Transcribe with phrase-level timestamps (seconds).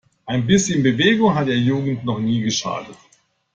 [0.25, 2.97] Ein bisschen Bewegung hat der Jugend noch nie geschadet!